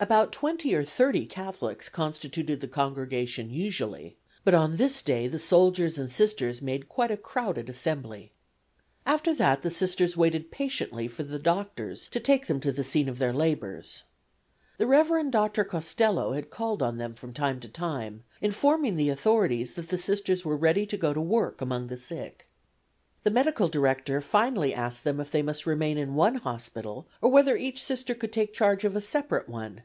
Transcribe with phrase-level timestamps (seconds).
[0.00, 5.98] About twenty or thirty Catholics constituted the congregation usually, but on this day the soldiers
[5.98, 8.30] and Sisters made quite a crowded assembly.
[9.04, 13.08] After that the Sisters waited patiently for the doctors to take them to the scene
[13.08, 14.04] of their labors.
[14.76, 15.64] The Reverend Dr.
[15.64, 20.44] Costello had called on them from time to time, informing the authorities that the Sisters
[20.44, 22.44] were ready to go to work among the sick.
[23.24, 27.56] The medical director finally asked them if they must remain in one hospital, or whether
[27.56, 29.82] each Sister could take charge of a separate one.